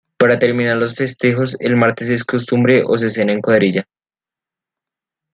Para 0.17 0.39
terminar 0.39 0.77
los 0.77 0.95
festejos, 0.95 1.55
el 1.59 1.75
martes 1.75 2.09
es 2.09 2.23
costumbre 2.23 2.81
o 2.83 2.97
se 2.97 3.11
cena 3.11 3.33
en 3.33 3.39
cuadrilla. 3.41 3.85